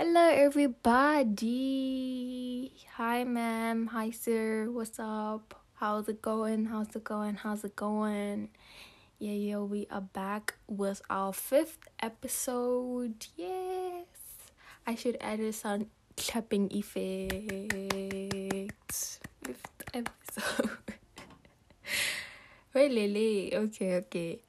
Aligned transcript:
Hello, 0.00 0.32
everybody. 0.32 1.44
Hi, 2.96 3.22
ma'am. 3.22 3.88
Hi, 3.88 4.08
sir. 4.08 4.70
What's 4.70 4.98
up? 4.98 5.60
How's 5.74 6.08
it 6.08 6.22
going? 6.22 6.64
How's 6.64 6.96
it 6.96 7.04
going? 7.04 7.34
How's 7.34 7.64
it 7.64 7.76
going? 7.76 8.48
Yeah, 9.18 9.36
yeah, 9.36 9.58
we 9.58 9.86
are 9.90 10.00
back 10.00 10.54
with 10.66 11.02
our 11.10 11.34
fifth 11.34 11.86
episode. 12.00 13.26
Yes. 13.36 14.06
I 14.86 14.94
should 14.94 15.18
add 15.20 15.40
a 15.40 15.52
sound 15.52 15.90
clapping 16.16 16.72
effect. 16.72 17.68
Fifth 19.44 19.84
episode. 19.92 20.78
really? 22.72 23.54
Okay, 23.54 23.96
okay. 23.96 24.40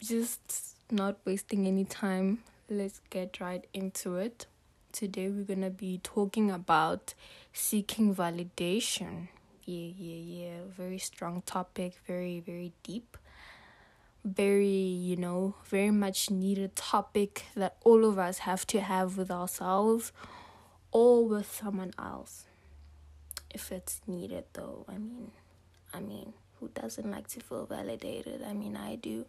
Just 0.00 0.80
not 0.90 1.18
wasting 1.26 1.66
any 1.66 1.84
time 1.84 2.38
let's 2.70 3.00
get 3.10 3.40
right 3.40 3.66
into 3.74 4.16
it. 4.16 4.46
Today 4.92 5.28
we're 5.28 5.44
going 5.44 5.62
to 5.62 5.70
be 5.70 6.00
talking 6.02 6.50
about 6.50 7.14
seeking 7.52 8.14
validation. 8.14 9.28
Yeah, 9.64 9.90
yeah, 9.98 10.44
yeah. 10.44 10.58
Very 10.76 10.98
strong 10.98 11.42
topic, 11.44 11.94
very, 12.06 12.40
very 12.40 12.72
deep. 12.82 13.16
Very, 14.24 14.66
you 14.66 15.16
know, 15.16 15.54
very 15.64 15.90
much 15.90 16.30
needed 16.30 16.76
topic 16.76 17.46
that 17.56 17.76
all 17.84 18.04
of 18.04 18.18
us 18.18 18.38
have 18.38 18.66
to 18.68 18.80
have 18.80 19.16
with 19.16 19.30
ourselves 19.30 20.12
or 20.92 21.26
with 21.26 21.50
someone 21.50 21.92
else. 21.98 22.44
If 23.52 23.72
it's 23.72 24.00
needed 24.06 24.44
though, 24.52 24.84
I 24.88 24.98
mean, 24.98 25.32
I 25.92 26.00
mean, 26.00 26.34
who 26.60 26.68
doesn't 26.68 27.10
like 27.10 27.26
to 27.28 27.40
feel 27.40 27.66
validated? 27.66 28.44
I 28.46 28.52
mean, 28.52 28.76
I 28.76 28.94
do. 28.96 29.24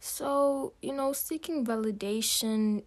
So, 0.00 0.72
you 0.80 0.92
know, 0.92 1.12
seeking 1.12 1.64
validation, 1.64 2.82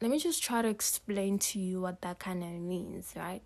let 0.00 0.10
me 0.10 0.18
just 0.18 0.42
try 0.42 0.62
to 0.62 0.68
explain 0.68 1.38
to 1.38 1.58
you 1.58 1.80
what 1.80 2.02
that 2.02 2.18
kind 2.18 2.42
of 2.42 2.50
means, 2.50 3.14
right? 3.16 3.42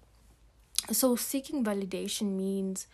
So, 0.90 1.16
seeking 1.16 1.64
validation 1.64 2.36
means, 2.36 2.88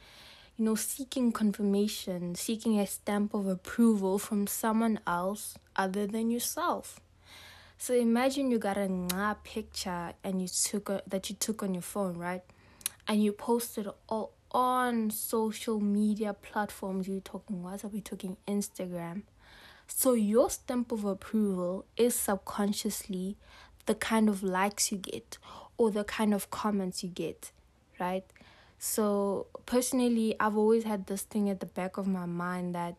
you 0.57 0.67
know, 0.67 0.75
seeking 0.75 1.33
confirmation, 1.33 2.35
seeking 2.35 2.79
a 2.79 2.87
stamp 2.87 3.33
of 3.35 3.47
approval 3.47 4.19
from 4.19 4.47
someone 4.47 5.01
else 5.07 5.57
other 5.75 6.07
than 6.07 6.31
yourself. 6.31 7.01
So 7.83 7.95
imagine 7.95 8.53
you 8.53 8.61
got 8.61 8.77
a 8.77 9.37
picture 9.43 10.13
and 10.23 10.41
you 10.41 10.47
took 10.47 10.89
a, 10.89 11.03
that 11.09 11.29
you 11.29 11.35
took 11.35 11.65
on 11.65 11.75
your 11.75 11.83
phone, 11.83 12.17
right? 12.17 12.43
And 13.09 13.25
you 13.25 13.33
posted 13.33 13.89
all 14.09 14.35
on 14.53 15.11
social 15.11 15.81
media 15.81 16.33
platforms. 16.33 17.09
You're 17.09 17.19
talking 17.19 17.57
WhatsApp, 17.57 17.93
you're 17.93 18.03
talking 18.03 18.37
Instagram. 18.47 19.23
So 19.87 20.15
your 20.15 20.51
stamp 20.51 20.93
of 20.93 21.05
approval 21.05 21.85
is 21.97 22.15
subconsciously 22.15 23.37
the 23.87 23.95
kind 23.95 24.29
of 24.29 24.43
likes 24.43 24.93
you 24.93 24.99
get 24.99 25.39
or 25.77 25.91
the 25.91 26.05
kind 26.05 26.33
of 26.33 26.51
comments 26.51 27.03
you 27.03 27.09
get, 27.09 27.51
right? 27.99 28.25
So 28.79 29.47
personally, 29.67 30.35
I've 30.41 30.57
always 30.57 30.85
had 30.85 31.07
this 31.07 31.23
thing 31.23 31.49
at 31.49 31.61
the 31.61 31.67
back 31.67 31.97
of 31.97 32.07
my 32.07 32.27
mind 32.27 32.75
that 32.75 32.97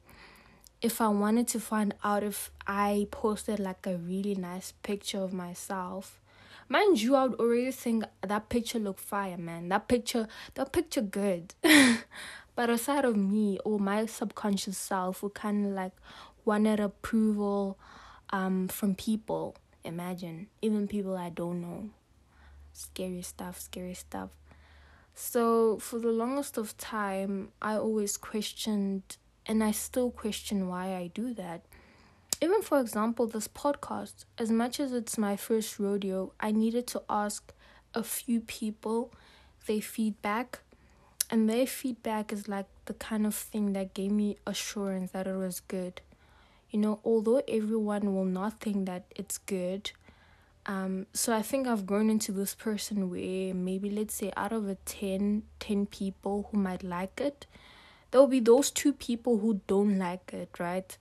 if 0.81 0.99
I 0.99 1.07
wanted 1.07 1.47
to 1.49 1.59
find 1.59 1.93
out 2.03 2.23
if 2.23 2.51
I 2.67 3.07
posted 3.11 3.59
like 3.59 3.85
a 3.87 3.97
really 3.97 4.35
nice 4.35 4.73
picture 4.83 5.19
of 5.19 5.33
myself, 5.33 6.19
mind 6.67 7.01
you, 7.01 7.15
I 7.15 7.27
would 7.27 7.39
already 7.39 7.71
think 7.71 8.03
that 8.21 8.49
picture 8.49 8.79
look 8.79 8.99
fire, 8.99 9.37
man. 9.37 9.69
That 9.69 9.87
picture, 9.87 10.27
that 10.55 10.71
picture 10.71 11.01
good. 11.01 11.53
but 12.55 12.69
aside 12.69 13.05
of 13.05 13.15
me 13.15 13.59
or 13.63 13.79
my 13.79 14.05
subconscious 14.05 14.77
self 14.77 15.23
would 15.23 15.33
kind 15.33 15.65
of 15.67 15.71
like 15.73 15.93
wanted 16.45 16.79
approval 16.79 17.77
um, 18.31 18.67
from 18.67 18.95
people. 18.95 19.55
Imagine, 19.83 20.47
even 20.61 20.87
people 20.87 21.15
I 21.15 21.29
don't 21.29 21.61
know. 21.61 21.89
Scary 22.73 23.21
stuff, 23.21 23.59
scary 23.59 23.93
stuff. 23.93 24.29
So, 25.13 25.77
for 25.77 25.99
the 25.99 26.11
longest 26.11 26.57
of 26.57 26.75
time, 26.77 27.49
I 27.61 27.75
always 27.75 28.17
questioned, 28.17 29.17
and 29.45 29.63
I 29.63 29.71
still 29.71 30.09
question 30.09 30.67
why 30.67 30.95
I 30.95 31.11
do 31.13 31.33
that. 31.35 31.61
Even 32.41 32.61
for 32.61 32.79
example, 32.79 33.27
this 33.27 33.47
podcast, 33.47 34.25
as 34.37 34.49
much 34.51 34.79
as 34.79 34.91
it's 34.91 35.17
my 35.17 35.35
first 35.35 35.79
rodeo, 35.79 36.33
I 36.39 36.51
needed 36.51 36.87
to 36.87 37.03
ask 37.09 37.53
a 37.93 38.03
few 38.03 38.41
people 38.41 39.13
their 39.67 39.81
feedback. 39.81 40.59
And 41.29 41.49
their 41.49 41.65
feedback 41.65 42.33
is 42.33 42.47
like 42.47 42.65
the 42.85 42.93
kind 42.93 43.25
of 43.25 43.33
thing 43.33 43.73
that 43.73 43.93
gave 43.93 44.11
me 44.11 44.37
assurance 44.45 45.11
that 45.11 45.25
it 45.25 45.35
was 45.35 45.61
good 45.61 46.01
you 46.73 46.79
know, 46.79 46.99
although 47.05 47.41
everyone 47.47 48.15
will 48.15 48.25
not 48.25 48.59
think 48.59 48.87
that 48.87 49.05
it's 49.15 49.37
good. 49.37 49.91
Um, 50.65 51.05
so 51.13 51.33
I 51.33 51.43
think 51.43 51.67
I've 51.67 51.85
grown 51.85 52.09
into 52.09 52.31
this 52.31 52.55
person 52.55 53.11
where 53.11 53.53
maybe 53.53 53.91
let's 53.91 54.15
say 54.15 54.33
out 54.35 54.51
of 54.51 54.67
a 54.67 54.75
10, 54.85 55.43
10 55.59 55.85
people 55.85 56.49
who 56.49 56.57
might 56.57 56.83
like 56.83 57.21
it, 57.21 57.45
there 58.09 58.19
will 58.19 58.27
be 58.27 58.39
those 58.39 58.71
two 58.71 58.91
people 58.91 59.37
who 59.37 59.61
don't 59.67 59.99
like 59.99 60.33
it, 60.33 60.49
right? 60.59 60.97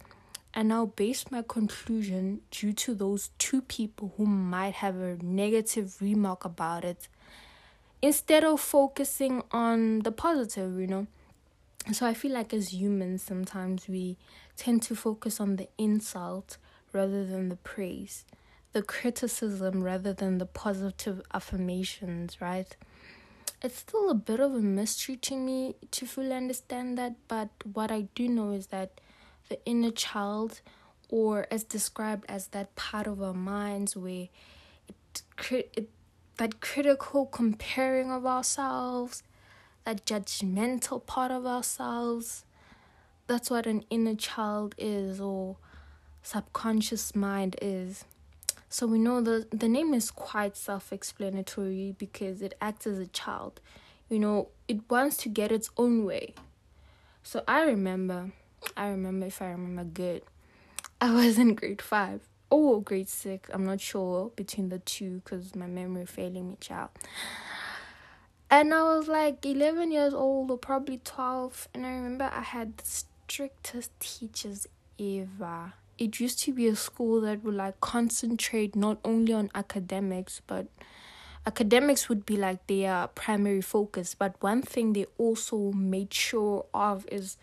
And 0.53 0.73
I'll 0.75 0.87
base 0.87 1.31
my 1.31 1.43
conclusion 1.47 2.43
due 2.51 2.75
to 2.75 2.95
those 2.95 3.31
two 3.39 3.63
people 3.63 4.13
who 4.19 4.27
might 4.27 4.75
have 4.75 4.97
a 4.97 5.17
negative 5.23 5.97
remark 6.03 6.45
about 6.45 6.85
it 6.85 7.09
instead 8.03 8.45
of 8.45 8.61
focusing 8.61 9.43
on 9.53 10.01
the 10.01 10.13
positive, 10.13 10.79
you 10.79 10.87
know. 10.87 11.07
So 11.93 12.07
I 12.07 12.15
feel 12.15 12.33
like 12.33 12.53
as 12.53 12.75
humans, 12.75 13.23
sometimes 13.23 13.89
we 13.89 14.17
tend 14.63 14.81
to 14.81 14.95
focus 14.95 15.41
on 15.41 15.57
the 15.57 15.69
insult 15.77 16.57
rather 16.93 17.27
than 17.27 17.49
the 17.49 17.57
praise, 17.57 18.25
the 18.73 18.83
criticism 18.83 19.83
rather 19.83 20.13
than 20.13 20.39
the 20.39 20.47
positive 20.47 21.21
affirmations, 21.35 22.41
right? 22.41 22.77
It's 23.61 23.79
still 23.79 24.09
a 24.09 24.15
bit 24.15 24.39
of 24.39 24.55
a 24.55 24.61
mystery 24.61 25.17
to 25.17 25.35
me 25.37 25.75
to 25.91 26.07
fully 26.07 26.33
understand 26.33 26.97
that, 26.97 27.15
but 27.27 27.49
what 27.73 27.91
I 27.91 28.03
do 28.15 28.29
know 28.29 28.53
is 28.53 28.69
that 28.69 29.01
the 29.49 29.59
inner 29.67 29.91
child, 29.91 30.61
or 31.09 31.49
as 31.51 31.65
described 31.65 32.25
as 32.29 32.47
that 32.49 32.77
part 32.77 33.09
of 33.09 33.21
our 33.21 33.35
minds 33.35 33.97
where 33.97 34.29
it, 34.87 35.71
it 35.77 35.89
that 36.37 36.61
critical 36.61 37.27
comparing 37.27 38.13
of 38.13 38.25
ourselves, 38.25 39.25
that 39.85 40.07
judgmental 40.07 41.05
part 41.05 41.33
of 41.33 41.47
ourselves, 41.47 42.45
that's 43.33 43.49
what 43.49 43.67
an 43.67 43.83
inner 43.89 44.15
child 44.15 44.75
is 44.77 45.19
or 45.19 45.57
subconscious 46.23 47.15
mind 47.17 47.57
is. 47.63 48.05
So 48.69 48.87
we 48.87 48.99
know 48.99 49.23
the 49.23 49.47
the 49.51 49.69
name 49.69 49.95
is 49.95 50.11
quite 50.11 50.55
self-explanatory 50.55 51.95
because 51.97 52.43
it 52.43 52.53
acts 52.61 52.87
as 52.87 52.99
a 52.99 53.07
child. 53.07 53.61
You 54.11 54.19
know, 54.19 54.49
it 54.69 54.81
wants 54.91 55.17
to 55.19 55.31
get 55.31 55.51
its 55.51 55.71
own 55.79 56.05
way. 56.05 56.35
So 57.23 57.43
I 57.49 57.63
remember, 57.63 58.33
I 58.77 58.89
remember 58.89 59.27
if 59.27 59.41
I 59.41 59.47
remember 59.47 59.85
good, 59.85 60.23
I 61.01 61.15
was 61.15 61.39
in 61.39 61.55
grade 61.55 61.81
5 61.81 62.21
or 62.51 62.83
grade 62.83 63.09
6, 63.09 63.49
I'm 63.55 63.65
not 63.65 63.81
sure 63.81 64.31
between 64.37 64.69
the 64.69 64.81
two 64.81 65.23
cuz 65.25 65.57
my 65.57 65.67
memory 65.67 66.05
failing 66.05 66.51
me 66.51 66.57
child. 66.61 66.91
And 68.51 68.75
I 68.75 68.83
was 68.83 69.09
like 69.09 69.47
11 69.47 69.91
years 69.91 70.13
old 70.13 70.51
or 70.51 70.59
probably 70.59 70.99
12 70.99 71.69
and 71.73 71.87
I 71.87 71.93
remember 71.93 72.31
I 72.31 72.43
had 72.43 72.77
this 72.77 73.07
strictest 73.33 73.99
teachers 73.99 74.69
ever. 75.01 75.73
It 75.97 76.21
used 76.21 76.39
to 76.41 76.53
be 76.53 76.69
a 76.69 76.77
school 76.77 77.23
that 77.23 77.43
would 77.43 77.55
like 77.55 77.81
concentrate 77.81 78.77
not 78.77 78.99
only 79.07 79.33
on 79.33 79.51
academics, 79.55 80.43
but 80.47 80.67
academics 81.47 82.11
would 82.11 82.27
be 82.27 82.37
like 82.37 82.67
their 82.67 83.07
primary 83.15 83.63
focus. 83.63 84.15
But 84.15 84.35
one 84.41 84.61
thing 84.61 84.93
they 84.93 85.07
also 85.17 85.73
made 85.73 86.13
sure 86.13 86.67
of 86.75 87.07
is 87.11 87.39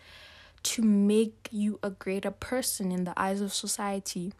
to 0.62 0.82
make 0.82 1.48
you 1.50 1.80
a 1.82 1.90
greater 1.90 2.30
person 2.30 2.92
in 2.92 3.02
the 3.02 3.20
eyes 3.20 3.40
of 3.40 3.52
society. 3.52 4.32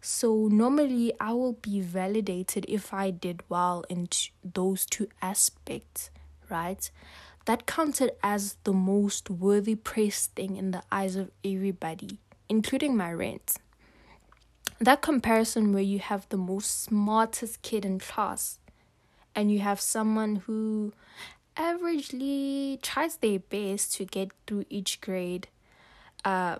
So 0.00 0.48
normally 0.50 1.12
I 1.20 1.34
will 1.34 1.52
be 1.52 1.82
validated 1.82 2.66
if 2.68 2.92
I 2.92 3.10
did 3.12 3.44
well 3.48 3.84
in 3.88 4.08
t- 4.08 4.32
those 4.42 4.86
two 4.86 5.06
aspects, 5.22 6.10
right? 6.50 6.90
That 7.46 7.66
counted 7.66 8.12
as 8.22 8.56
the 8.64 8.72
most 8.72 9.28
worthy 9.28 9.74
praise 9.74 10.26
thing 10.26 10.56
in 10.56 10.70
the 10.70 10.82
eyes 10.90 11.16
of 11.16 11.30
everybody, 11.44 12.18
including 12.48 12.96
my 12.96 13.12
rent. 13.12 13.56
That 14.80 15.02
comparison 15.02 15.72
where 15.72 15.82
you 15.82 15.98
have 15.98 16.28
the 16.28 16.36
most 16.36 16.82
smartest 16.82 17.62
kid 17.62 17.84
in 17.84 17.98
class 17.98 18.58
and 19.34 19.52
you 19.52 19.60
have 19.60 19.80
someone 19.80 20.36
who 20.46 20.92
averagely 21.56 22.80
tries 22.82 23.16
their 23.16 23.38
best 23.38 23.94
to 23.94 24.04
get 24.04 24.30
through 24.46 24.64
each 24.70 25.00
grade. 25.00 25.48
Uh, 26.24 26.56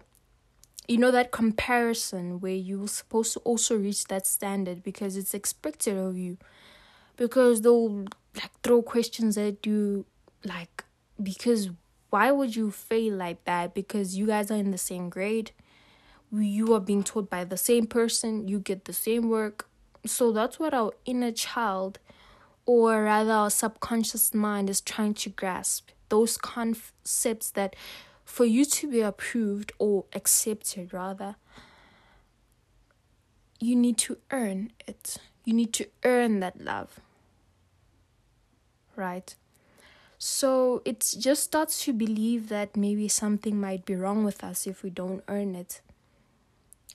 you 0.87 0.99
know 0.99 1.11
that 1.11 1.33
comparison 1.33 2.41
where 2.41 2.53
you're 2.53 2.89
supposed 2.89 3.33
to 3.33 3.41
also 3.41 3.77
reach 3.77 4.05
that 4.05 4.27
standard 4.27 4.83
because 4.83 5.17
it's 5.17 5.33
expected 5.33 5.97
of 5.97 6.17
you 6.17 6.37
because 7.17 7.63
they'll 7.63 8.05
like 8.35 8.51
throw 8.63 8.83
questions 8.83 9.39
at 9.39 9.65
you 9.65 10.05
like 10.45 10.85
because 11.23 11.71
why 12.11 12.31
would 12.31 12.55
you 12.55 12.71
fail 12.71 13.15
like 13.15 13.45
that 13.45 13.75
because 13.75 14.17
you 14.17 14.27
guys 14.27 14.51
are 14.51 14.57
in 14.57 14.71
the 14.71 14.79
same 14.79 15.09
grade 15.09 15.51
you 16.33 16.75
are 16.75 16.81
being 16.81 17.03
taught 17.05 17.31
by 17.31 17.45
the 17.45 17.57
same 17.57 17.87
person 17.87 18.49
you 18.49 18.59
get 18.59 18.85
the 18.87 18.93
same 18.93 19.29
work 19.29 19.69
So 20.07 20.33
that's 20.33 20.59
what 20.59 20.75
our 20.75 20.93
inner 21.07 21.33
child, 21.33 21.99
or 22.67 23.05
rather 23.05 23.33
our 23.33 23.51
subconscious 23.51 24.35
mind, 24.35 24.69
is 24.71 24.81
trying 24.81 25.15
to 25.15 25.31
grasp. 25.31 25.91
Those 26.11 26.37
concepts 26.37 27.51
that 27.53 27.75
for 28.25 28.45
you 28.45 28.65
to 28.67 28.91
be 28.91 29.01
approved 29.01 29.73
or 29.79 30.05
accepted, 30.13 30.93
rather, 30.93 31.37
you 33.61 33.77
need 33.77 33.99
to 33.99 34.19
earn 34.31 34.73
it. 34.87 35.17
You 35.45 35.55
need 35.55 35.73
to 35.75 35.87
earn 36.05 36.41
that 36.41 36.61
love. 36.61 37.01
Right? 38.97 39.35
So 40.27 40.81
it 40.87 41.15
just 41.19 41.43
starts 41.43 41.85
to 41.85 41.93
believe 41.93 42.49
that 42.49 42.79
maybe 42.79 43.09
something 43.09 43.61
might 43.61 43.85
be 43.85 43.95
wrong 43.95 44.25
with 44.25 44.43
us 44.43 44.67
if 44.67 44.83
we 44.83 44.89
don't 44.89 45.23
earn 45.29 45.55
it. 45.55 45.83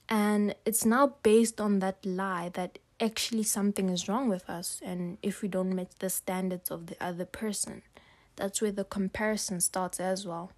And 0.10 0.56
it's 0.66 0.84
now 0.84 1.14
based 1.22 1.62
on 1.62 1.78
that 1.78 2.04
lie 2.04 2.50
that 2.56 2.80
actually 3.00 3.44
something 3.44 3.90
is 3.90 4.10
wrong 4.10 4.30
with 4.30 4.50
us 4.50 4.82
and 4.84 5.20
if 5.22 5.44
we 5.44 5.48
don't 5.48 5.76
meet 5.76 5.92
the 6.00 6.10
standards 6.10 6.72
of 6.72 6.88
the 6.88 6.98
other 7.00 7.24
person. 7.24 7.84
That's 8.36 8.64
where 8.64 8.72
the 8.72 8.84
comparison 8.84 9.62
starts 9.62 10.00
as 10.00 10.26
well. 10.26 10.52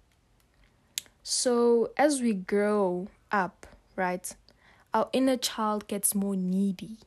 So 1.22 1.90
as 1.98 2.22
we 2.22 2.32
grow 2.32 3.08
up, 3.30 3.66
right, 3.96 4.34
our 4.94 5.10
inner 5.12 5.36
child 5.36 5.88
gets 5.88 6.14
more 6.14 6.36
needy, 6.36 7.00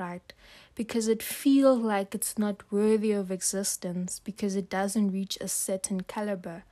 right? 0.00 0.32
Because 0.74 1.08
it 1.08 1.22
feels 1.22 1.78
like 1.80 2.14
it's 2.14 2.38
not 2.38 2.62
worthy 2.72 3.12
of 3.12 3.30
existence 3.30 4.20
because 4.24 4.56
it 4.56 4.70
doesn't 4.70 5.12
reach 5.12 5.38
a 5.40 5.48
certain 5.48 6.02
caliber. 6.02 6.64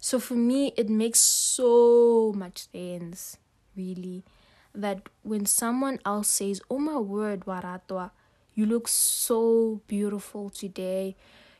So 0.00 0.20
for 0.20 0.34
me, 0.34 0.72
it 0.76 0.88
makes 0.88 1.20
so 1.20 2.32
much 2.36 2.70
sense, 2.70 3.36
really, 3.76 4.24
that 4.74 5.08
when 5.22 5.46
someone 5.46 5.98
else 6.06 6.28
says, 6.28 6.60
Oh 6.70 6.78
my 6.78 6.98
word, 6.98 7.40
Waratwa, 7.46 8.12
you 8.54 8.66
look 8.66 8.88
so 8.88 9.82
beautiful 9.88 10.50
today. 10.50 11.16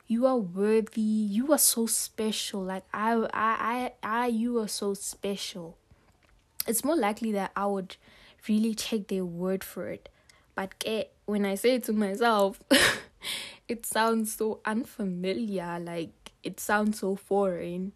You 0.07 0.27
are 0.27 0.37
worthy. 0.39 1.01
You 1.03 1.53
are 1.53 1.59
so 1.59 1.87
special. 1.87 2.63
Like 2.63 2.85
I 2.95 3.13
I 3.13 3.29
I, 3.33 3.93
I 4.03 4.27
you 4.29 4.59
are 4.59 4.69
so 4.69 4.95
special. 4.95 5.77
It's 6.67 6.85
more 6.85 6.97
likely 6.97 7.33
that 7.33 7.53
I 7.57 7.67
would 7.67 7.97
really 8.49 8.75
take 8.75 9.09
their 9.09 9.25
word 9.25 9.65
for 9.65 9.89
it. 9.89 10.09
But 10.59 10.75
when 11.25 11.47
I 11.47 11.55
say 11.55 11.77
it 11.77 11.85
to 11.85 11.93
myself, 11.93 12.61
it 13.69 13.87
sounds 13.87 14.35
so 14.35 14.59
unfamiliar, 14.65 15.79
like 15.79 16.33
it 16.43 16.59
sounds 16.59 16.99
so 16.99 17.15
foreign. 17.15 17.93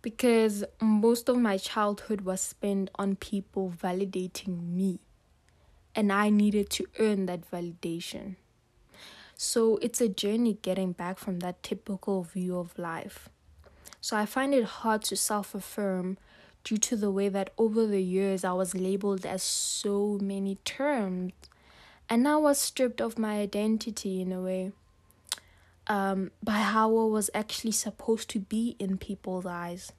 Because 0.00 0.64
most 0.80 1.28
of 1.28 1.38
my 1.38 1.58
childhood 1.58 2.22
was 2.22 2.40
spent 2.40 2.90
on 2.96 3.14
people 3.14 3.72
validating 3.80 4.72
me. 4.72 4.98
And 5.94 6.12
I 6.12 6.28
needed 6.28 6.70
to 6.70 6.86
earn 6.98 7.26
that 7.26 7.48
validation. 7.48 8.34
So 9.36 9.76
it's 9.76 10.00
a 10.00 10.08
journey 10.08 10.58
getting 10.60 10.90
back 10.90 11.18
from 11.18 11.38
that 11.38 11.62
typical 11.62 12.24
view 12.24 12.58
of 12.58 12.76
life. 12.76 13.28
So 14.00 14.16
I 14.16 14.26
find 14.26 14.52
it 14.52 14.64
hard 14.64 15.02
to 15.02 15.14
self 15.14 15.54
affirm 15.54 16.18
due 16.64 16.78
to 16.78 16.96
the 16.96 17.12
way 17.12 17.28
that 17.28 17.50
over 17.56 17.86
the 17.86 18.02
years 18.02 18.42
I 18.42 18.54
was 18.54 18.74
labeled 18.74 19.24
as 19.24 19.44
so 19.44 20.18
many 20.20 20.56
terms 20.64 21.32
and 22.12 22.28
I 22.28 22.36
was 22.36 22.58
stripped 22.58 23.00
of 23.00 23.18
my 23.18 23.38
identity 23.38 24.20
in 24.20 24.32
a 24.32 24.42
way 24.42 24.72
um, 25.86 26.30
by 26.42 26.58
how 26.58 26.88
I 26.88 27.04
was 27.04 27.30
actually 27.32 27.72
supposed 27.72 28.28
to 28.30 28.38
be 28.38 28.76
in 28.78 28.98
people's 28.98 29.46
eyes. 29.46 29.92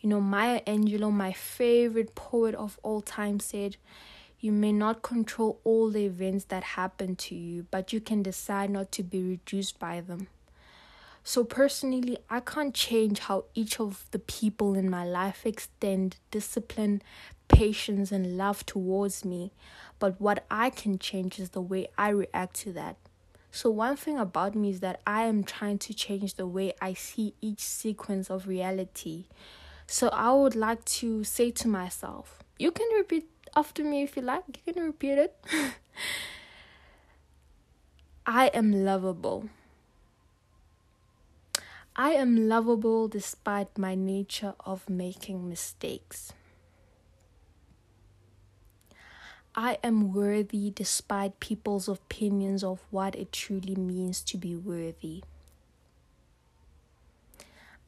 You 0.00 0.08
know, 0.08 0.22
Maya 0.22 0.62
Angelou, 0.66 1.12
my 1.12 1.34
favorite 1.34 2.14
poet 2.14 2.54
of 2.54 2.80
all 2.82 3.02
time, 3.02 3.40
said, 3.40 3.76
You 4.40 4.52
may 4.52 4.72
not 4.72 5.02
control 5.02 5.60
all 5.64 5.90
the 5.90 6.06
events 6.06 6.46
that 6.46 6.62
happen 6.62 7.14
to 7.16 7.34
you, 7.34 7.66
but 7.70 7.92
you 7.92 8.00
can 8.00 8.22
decide 8.22 8.70
not 8.70 8.90
to 8.92 9.02
be 9.02 9.22
reduced 9.22 9.78
by 9.78 10.00
them. 10.00 10.28
So, 11.24 11.44
personally, 11.44 12.16
I 12.30 12.40
can't 12.40 12.74
change 12.74 13.18
how 13.18 13.44
each 13.54 13.80
of 13.80 14.06
the 14.12 14.18
people 14.18 14.74
in 14.74 14.88
my 14.88 15.04
life 15.04 15.44
extend 15.44 16.16
discipline, 16.30 17.02
patience, 17.48 18.12
and 18.12 18.36
love 18.36 18.64
towards 18.66 19.24
me. 19.24 19.52
But 19.98 20.20
what 20.20 20.44
I 20.50 20.70
can 20.70 20.98
change 20.98 21.38
is 21.38 21.50
the 21.50 21.60
way 21.60 21.88
I 21.96 22.10
react 22.10 22.54
to 22.60 22.72
that. 22.72 22.96
So, 23.50 23.70
one 23.70 23.96
thing 23.96 24.18
about 24.18 24.54
me 24.54 24.70
is 24.70 24.80
that 24.80 25.00
I 25.06 25.24
am 25.26 25.44
trying 25.44 25.78
to 25.78 25.94
change 25.94 26.34
the 26.34 26.46
way 26.46 26.72
I 26.80 26.94
see 26.94 27.34
each 27.40 27.60
sequence 27.60 28.28
of 28.28 28.48
reality. 28.48 29.26
So, 29.86 30.08
I 30.08 30.32
would 30.32 30.56
like 30.56 30.84
to 30.96 31.22
say 31.22 31.52
to 31.52 31.68
myself, 31.68 32.42
you 32.58 32.72
can 32.72 32.88
repeat 32.96 33.30
after 33.54 33.84
me 33.84 34.02
if 34.02 34.16
you 34.16 34.22
like, 34.22 34.42
you 34.66 34.72
can 34.72 34.82
repeat 34.82 35.18
it. 35.18 35.36
I 38.26 38.48
am 38.48 38.84
lovable. 38.84 39.48
I 41.94 42.14
am 42.14 42.48
lovable 42.48 43.06
despite 43.06 43.78
my 43.78 43.94
nature 43.94 44.54
of 44.66 44.90
making 44.90 45.48
mistakes. 45.48 46.32
I 49.56 49.78
am 49.84 50.12
worthy 50.12 50.72
despite 50.74 51.38
people's 51.38 51.88
opinions 51.88 52.64
of 52.64 52.80
what 52.90 53.14
it 53.14 53.30
truly 53.30 53.76
means 53.76 54.20
to 54.22 54.36
be 54.36 54.56
worthy. 54.56 55.22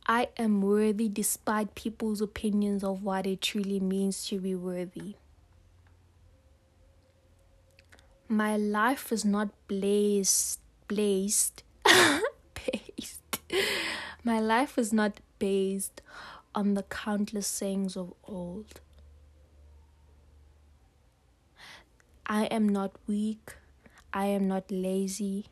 I 0.07 0.29
am 0.37 0.63
worthy 0.63 1.09
despite 1.09 1.75
people's 1.75 2.21
opinions 2.21 2.85
of 2.85 3.03
what 3.03 3.27
it 3.27 3.41
truly 3.41 3.81
means 3.81 4.25
to 4.29 4.39
be 4.39 4.55
worthy. 4.55 5.17
My 8.29 8.57
life 8.57 9.11
is 9.11 9.25
not 9.25 9.49
blazed, 9.67 10.61
blazed, 10.87 11.65
based. 12.55 13.41
My 14.23 14.39
life 14.39 14.79
is 14.79 14.93
not 14.93 15.19
based 15.41 16.01
on 16.55 16.75
the 16.75 16.85
countless 16.85 17.49
sayings 17.49 17.97
of 17.97 18.15
old. 18.23 18.81
I 22.27 22.45
am 22.47 22.69
not 22.69 22.91
weak. 23.07 23.55
I 24.13 24.27
am 24.27 24.49
not 24.49 24.65
lazy. 24.71 25.47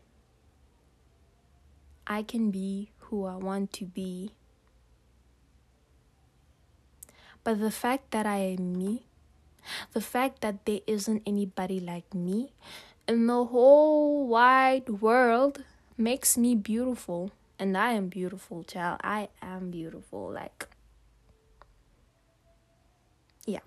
I 2.06 2.22
can 2.22 2.50
be 2.50 2.90
who 2.98 3.24
I 3.24 3.36
want 3.36 3.72
to 3.74 3.84
be. 3.84 4.32
But 7.44 7.60
the 7.60 7.70
fact 7.70 8.10
that 8.10 8.26
I 8.26 8.58
am 8.58 8.76
me, 8.76 9.06
the 9.92 10.00
fact 10.00 10.40
that 10.40 10.66
there 10.66 10.80
isn't 10.86 11.22
anybody 11.24 11.78
like 11.78 12.12
me 12.12 12.50
in 13.06 13.28
the 13.28 13.44
whole 13.44 14.26
wide 14.26 14.88
world 15.00 15.62
makes 15.96 16.36
me 16.36 16.56
beautiful. 16.56 17.30
And 17.56 17.78
I 17.78 17.92
am 17.92 18.08
beautiful, 18.08 18.64
child. 18.64 18.98
I 19.04 19.28
am 19.40 19.70
beautiful. 19.70 20.32
Like, 20.32 20.66
yeah 23.46 23.60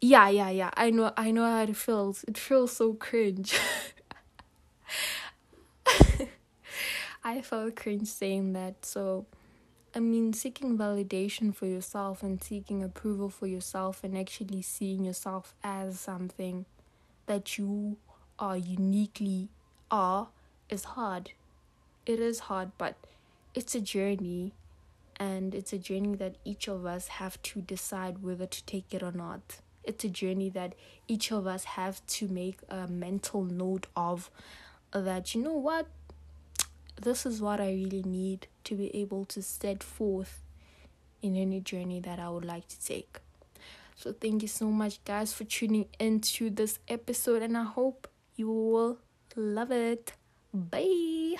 yeah 0.00 0.28
yeah 0.28 0.50
yeah. 0.50 0.70
I 0.76 0.90
know 0.90 1.12
i 1.16 1.30
know 1.30 1.44
how 1.44 1.62
it 1.62 1.76
feels. 1.76 2.24
It 2.24 2.38
feels 2.38 2.72
so 2.72 2.94
cringe. 2.94 3.54
I 7.24 7.40
felt 7.42 7.76
cringe 7.76 8.08
saying 8.08 8.52
that. 8.54 8.84
So 8.84 9.26
i 9.94 9.98
mean 10.00 10.32
seeking 10.32 10.78
validation 10.78 11.54
for 11.54 11.66
yourself 11.66 12.22
and 12.22 12.42
seeking 12.44 12.82
approval 12.84 13.28
for 13.28 13.48
yourself 13.48 14.04
and 14.04 14.16
actually 14.16 14.62
seeing 14.62 15.04
yourself 15.04 15.54
as 15.64 15.98
something 16.00 16.64
that 17.26 17.58
you 17.58 17.96
are 18.38 18.56
uniquely 18.56 19.48
are 19.90 20.28
is 20.70 20.84
hard. 20.96 21.32
It 22.06 22.20
is 22.20 22.40
hard 22.50 22.72
but 22.78 22.96
it's 23.54 23.74
a 23.74 23.80
journey. 23.80 24.52
And 25.18 25.54
it's 25.54 25.72
a 25.72 25.78
journey 25.78 26.14
that 26.16 26.36
each 26.44 26.68
of 26.68 26.86
us 26.86 27.08
have 27.08 27.40
to 27.42 27.60
decide 27.62 28.22
whether 28.22 28.46
to 28.46 28.64
take 28.64 28.94
it 28.94 29.02
or 29.02 29.12
not 29.12 29.60
it's 29.84 30.04
a 30.04 30.08
journey 30.08 30.48
that 30.50 30.74
each 31.08 31.32
of 31.32 31.46
us 31.46 31.64
have 31.64 32.04
to 32.06 32.28
make 32.28 32.58
a 32.68 32.86
mental 32.86 33.44
note 33.44 33.86
of 33.96 34.30
that 34.92 35.34
you 35.34 35.42
know 35.42 35.54
what 35.54 35.86
this 37.00 37.24
is 37.24 37.40
what 37.40 37.60
I 37.60 37.70
really 37.72 38.02
need 38.02 38.46
to 38.64 38.74
be 38.74 38.94
able 38.94 39.24
to 39.26 39.42
set 39.42 39.82
forth 39.82 40.42
in 41.22 41.36
any 41.36 41.60
journey 41.60 42.00
that 42.00 42.18
I 42.18 42.28
would 42.28 42.44
like 42.44 42.68
to 42.68 42.84
take. 42.84 43.18
So, 43.96 44.12
thank 44.12 44.42
you 44.42 44.48
so 44.48 44.66
much, 44.66 45.02
guys, 45.04 45.32
for 45.32 45.44
tuning 45.44 45.86
into 45.98 46.50
this 46.50 46.78
episode, 46.88 47.42
and 47.42 47.56
I 47.56 47.64
hope 47.64 48.08
you 48.36 48.48
will 48.50 48.98
love 49.36 49.70
it. 49.70 50.12
Bye. 50.52 51.36